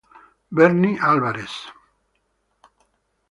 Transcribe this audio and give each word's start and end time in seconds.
Berni 0.55 0.97
Álvarez 1.09 1.53